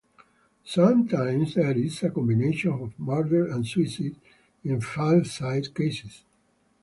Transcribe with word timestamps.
Sometimes, 0.65 1.53
there 1.53 1.77
is 1.77 2.01
a 2.01 2.09
combination 2.09 2.71
of 2.71 2.97
murder 2.97 3.45
and 3.45 3.67
suicide 3.67 4.15
in 4.63 4.79
filicide 4.79 5.75
cases. 5.75 6.23